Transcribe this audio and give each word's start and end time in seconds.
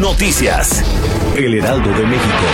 Noticias. 0.00 0.84
El 1.36 1.54
Heraldo 1.54 1.90
de 1.90 2.06
México. 2.06 2.44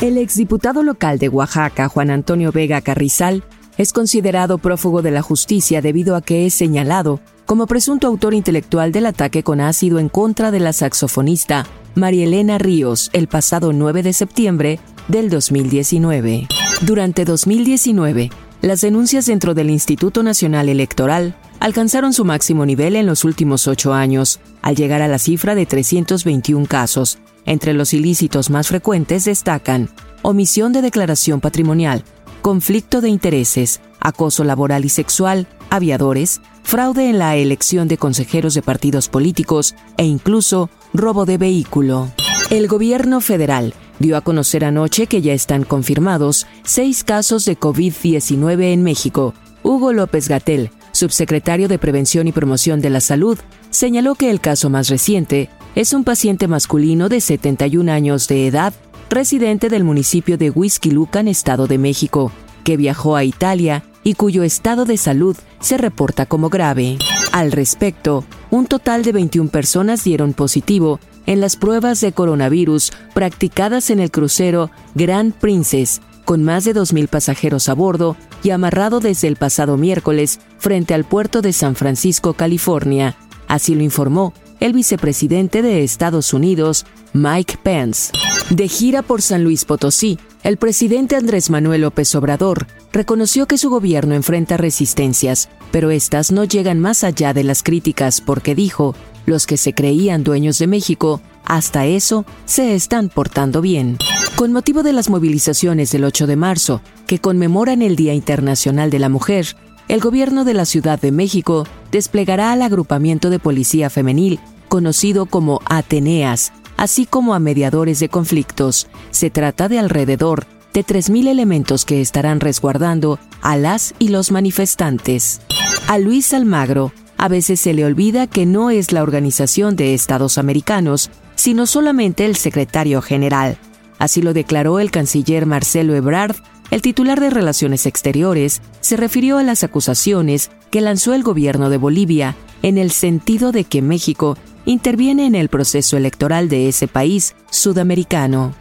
El 0.00 0.18
exdiputado 0.18 0.82
local 0.82 1.20
de 1.20 1.28
Oaxaca, 1.28 1.88
Juan 1.88 2.10
Antonio 2.10 2.50
Vega 2.50 2.80
Carrizal, 2.80 3.44
es 3.78 3.92
considerado 3.92 4.58
prófugo 4.58 5.00
de 5.00 5.12
la 5.12 5.22
justicia 5.22 5.80
debido 5.80 6.16
a 6.16 6.22
que 6.22 6.46
es 6.46 6.54
señalado 6.54 7.20
como 7.44 7.68
presunto 7.68 8.08
autor 8.08 8.34
intelectual 8.34 8.90
del 8.90 9.06
ataque 9.06 9.44
con 9.44 9.60
ácido 9.60 10.00
en 10.00 10.08
contra 10.08 10.50
de 10.50 10.58
la 10.58 10.72
saxofonista 10.72 11.66
María 11.94 12.24
Elena 12.24 12.58
Ríos 12.58 13.10
el 13.12 13.28
pasado 13.28 13.72
9 13.72 14.02
de 14.02 14.12
septiembre 14.12 14.80
del 15.06 15.30
2019. 15.30 16.48
Durante 16.80 17.24
2019, 17.24 18.30
las 18.60 18.80
denuncias 18.80 19.26
dentro 19.26 19.54
del 19.54 19.70
Instituto 19.70 20.24
Nacional 20.24 20.68
Electoral 20.68 21.36
alcanzaron 21.66 22.12
su 22.12 22.24
máximo 22.24 22.64
nivel 22.64 22.94
en 22.94 23.06
los 23.06 23.24
últimos 23.24 23.66
ocho 23.66 23.92
años, 23.92 24.38
al 24.62 24.76
llegar 24.76 25.02
a 25.02 25.08
la 25.08 25.18
cifra 25.18 25.56
de 25.56 25.66
321 25.66 26.64
casos. 26.66 27.18
Entre 27.44 27.74
los 27.74 27.92
ilícitos 27.92 28.50
más 28.50 28.68
frecuentes 28.68 29.24
destacan 29.24 29.90
omisión 30.22 30.72
de 30.72 30.80
declaración 30.80 31.40
patrimonial, 31.40 32.04
conflicto 32.40 33.00
de 33.00 33.08
intereses, 33.08 33.80
acoso 33.98 34.44
laboral 34.44 34.84
y 34.84 34.90
sexual, 34.90 35.48
aviadores, 35.68 36.40
fraude 36.62 37.10
en 37.10 37.18
la 37.18 37.34
elección 37.34 37.88
de 37.88 37.98
consejeros 37.98 38.54
de 38.54 38.62
partidos 38.62 39.08
políticos 39.08 39.74
e 39.96 40.04
incluso 40.04 40.70
robo 40.94 41.26
de 41.26 41.36
vehículo. 41.36 42.12
El 42.48 42.68
gobierno 42.68 43.20
federal 43.20 43.74
dio 43.98 44.16
a 44.16 44.20
conocer 44.20 44.64
anoche 44.64 45.08
que 45.08 45.20
ya 45.20 45.32
están 45.32 45.64
confirmados 45.64 46.46
seis 46.62 47.02
casos 47.02 47.44
de 47.44 47.58
COVID-19 47.58 48.72
en 48.72 48.84
México. 48.84 49.34
Hugo 49.64 49.92
López 49.92 50.28
Gatel, 50.28 50.70
subsecretario 50.96 51.68
de 51.68 51.78
Prevención 51.78 52.26
y 52.26 52.32
Promoción 52.32 52.80
de 52.80 52.90
la 52.90 53.00
Salud, 53.00 53.38
señaló 53.70 54.14
que 54.14 54.30
el 54.30 54.40
caso 54.40 54.70
más 54.70 54.88
reciente 54.88 55.50
es 55.74 55.92
un 55.92 56.04
paciente 56.04 56.48
masculino 56.48 57.08
de 57.08 57.20
71 57.20 57.92
años 57.92 58.28
de 58.28 58.46
edad, 58.46 58.72
residente 59.10 59.68
del 59.68 59.84
municipio 59.84 60.38
de 60.38 60.50
Huizquilucan, 60.50 61.28
Estado 61.28 61.66
de 61.66 61.78
México, 61.78 62.32
que 62.64 62.76
viajó 62.76 63.14
a 63.14 63.24
Italia 63.24 63.84
y 64.02 64.14
cuyo 64.14 64.42
estado 64.42 64.84
de 64.84 64.96
salud 64.96 65.36
se 65.60 65.78
reporta 65.78 66.26
como 66.26 66.48
grave. 66.48 66.98
Al 67.32 67.52
respecto, 67.52 68.24
un 68.50 68.66
total 68.66 69.02
de 69.02 69.12
21 69.12 69.50
personas 69.50 70.02
dieron 70.02 70.32
positivo 70.32 71.00
en 71.26 71.40
las 71.40 71.56
pruebas 71.56 72.00
de 72.00 72.12
coronavirus 72.12 72.92
practicadas 73.14 73.90
en 73.90 74.00
el 74.00 74.10
crucero 74.10 74.70
Grand 74.94 75.34
Princess, 75.34 76.00
con 76.26 76.44
más 76.44 76.64
de 76.64 76.74
2.000 76.74 77.08
pasajeros 77.08 77.70
a 77.70 77.74
bordo 77.74 78.16
y 78.42 78.50
amarrado 78.50 79.00
desde 79.00 79.28
el 79.28 79.36
pasado 79.36 79.78
miércoles 79.78 80.40
frente 80.58 80.92
al 80.92 81.04
puerto 81.04 81.40
de 81.40 81.54
San 81.54 81.76
Francisco, 81.76 82.34
California. 82.34 83.16
Así 83.48 83.74
lo 83.74 83.82
informó 83.82 84.34
el 84.60 84.72
vicepresidente 84.72 85.62
de 85.62 85.84
Estados 85.84 86.32
Unidos, 86.32 86.84
Mike 87.12 87.58
Pence. 87.62 88.12
De 88.50 88.68
gira 88.68 89.02
por 89.02 89.22
San 89.22 89.44
Luis 89.44 89.64
Potosí, 89.64 90.18
el 90.42 90.56
presidente 90.56 91.16
Andrés 91.16 91.50
Manuel 91.50 91.82
López 91.82 92.14
Obrador 92.14 92.66
reconoció 92.92 93.46
que 93.46 93.58
su 93.58 93.70
gobierno 93.70 94.14
enfrenta 94.14 94.56
resistencias, 94.56 95.48
pero 95.70 95.90
estas 95.90 96.32
no 96.32 96.44
llegan 96.44 96.80
más 96.80 97.04
allá 97.04 97.34
de 97.34 97.44
las 97.44 97.62
críticas 97.62 98.20
porque 98.20 98.54
dijo, 98.54 98.94
los 99.26 99.46
que 99.46 99.56
se 99.56 99.74
creían 99.74 100.24
dueños 100.24 100.58
de 100.58 100.66
México, 100.68 101.20
hasta 101.44 101.86
eso 101.86 102.24
se 102.44 102.74
están 102.74 103.08
portando 103.08 103.60
bien. 103.60 103.98
Con 104.36 104.52
motivo 104.52 104.82
de 104.82 104.92
las 104.92 105.08
movilizaciones 105.08 105.90
del 105.92 106.04
8 106.04 106.26
de 106.26 106.36
marzo, 106.36 106.82
que 107.06 107.18
conmemoran 107.18 107.80
el 107.80 107.96
Día 107.96 108.12
Internacional 108.12 108.90
de 108.90 108.98
la 108.98 109.08
Mujer, 109.08 109.56
el 109.88 110.00
gobierno 110.00 110.44
de 110.44 110.52
la 110.52 110.66
Ciudad 110.66 111.00
de 111.00 111.10
México 111.10 111.66
desplegará 111.90 112.52
al 112.52 112.60
agrupamiento 112.60 113.30
de 113.30 113.38
policía 113.38 113.88
femenil, 113.88 114.38
conocido 114.68 115.24
como 115.24 115.62
Ateneas, 115.64 116.52
así 116.76 117.06
como 117.06 117.32
a 117.32 117.38
mediadores 117.38 117.98
de 117.98 118.10
conflictos. 118.10 118.88
Se 119.10 119.30
trata 119.30 119.70
de 119.70 119.78
alrededor 119.78 120.46
de 120.74 120.84
3.000 120.84 121.28
elementos 121.28 121.86
que 121.86 122.02
estarán 122.02 122.40
resguardando 122.40 123.18
a 123.40 123.56
las 123.56 123.94
y 123.98 124.08
los 124.08 124.30
manifestantes. 124.32 125.40
A 125.88 125.96
Luis 125.96 126.34
Almagro 126.34 126.92
a 127.16 127.28
veces 127.28 127.58
se 127.58 127.72
le 127.72 127.86
olvida 127.86 128.26
que 128.26 128.44
no 128.44 128.68
es 128.68 128.92
la 128.92 129.02
Organización 129.02 129.76
de 129.76 129.94
Estados 129.94 130.36
Americanos, 130.36 131.10
sino 131.36 131.64
solamente 131.64 132.26
el 132.26 132.36
secretario 132.36 133.00
general. 133.00 133.56
Así 133.98 134.22
lo 134.22 134.32
declaró 134.32 134.80
el 134.80 134.90
canciller 134.90 135.46
Marcelo 135.46 135.94
Ebrard. 135.94 136.36
El 136.70 136.82
titular 136.82 137.20
de 137.20 137.30
Relaciones 137.30 137.86
Exteriores 137.86 138.60
se 138.80 138.96
refirió 138.96 139.38
a 139.38 139.42
las 139.42 139.64
acusaciones 139.64 140.50
que 140.70 140.80
lanzó 140.80 141.14
el 141.14 141.22
gobierno 141.22 141.70
de 141.70 141.76
Bolivia 141.76 142.36
en 142.62 142.78
el 142.78 142.90
sentido 142.90 143.52
de 143.52 143.64
que 143.64 143.82
México 143.82 144.36
interviene 144.64 145.26
en 145.26 145.34
el 145.34 145.48
proceso 145.48 145.96
electoral 145.96 146.48
de 146.48 146.68
ese 146.68 146.88
país 146.88 147.36
sudamericano. 147.50 148.54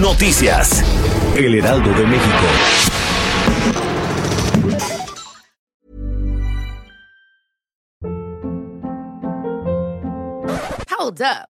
Noticias. 0.00 0.84
El 1.36 1.54
Heraldo 1.54 1.90
de 1.92 2.06
México. 2.06 2.46
Hold 10.98 11.20
up. 11.22 11.55